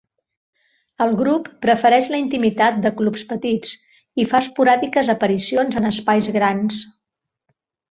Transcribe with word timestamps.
El 1.05 1.11
grup 1.19 1.51
prefereix 1.65 2.09
la 2.13 2.21
intimitat 2.21 2.79
de 2.87 2.93
clubs 3.03 3.25
petits 3.35 3.75
i 4.23 4.27
fa 4.33 4.41
esporàdiques 4.47 5.13
aparicions 5.17 5.81
en 5.83 5.93
espais 5.93 6.33
grans. 6.41 6.83